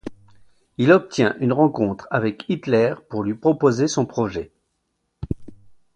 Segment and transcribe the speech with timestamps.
[0.79, 4.51] Il obtient une rencontre avec Hitler pour lui proposer son projet.